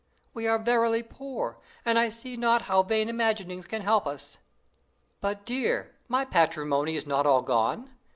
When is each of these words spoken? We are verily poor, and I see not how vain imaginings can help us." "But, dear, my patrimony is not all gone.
We 0.33 0.47
are 0.47 0.57
verily 0.57 1.03
poor, 1.03 1.59
and 1.85 1.99
I 1.99 2.09
see 2.09 2.35
not 2.35 2.63
how 2.63 2.81
vain 2.81 3.07
imaginings 3.07 3.67
can 3.67 3.83
help 3.83 4.07
us." 4.07 4.39
"But, 5.19 5.45
dear, 5.45 5.93
my 6.07 6.25
patrimony 6.25 6.95
is 6.95 7.05
not 7.05 7.27
all 7.27 7.43
gone. 7.43 7.91